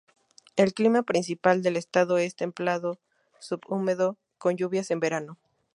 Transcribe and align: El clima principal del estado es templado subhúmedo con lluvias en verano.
El 0.55 0.73
clima 0.73 1.03
principal 1.03 1.61
del 1.61 1.77
estado 1.77 2.17
es 2.17 2.35
templado 2.35 2.97
subhúmedo 3.37 4.17
con 4.39 4.57
lluvias 4.57 4.89
en 4.89 4.99
verano. 4.99 5.37